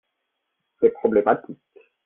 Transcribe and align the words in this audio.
C'est 0.79 0.89
problématique. 0.95 1.61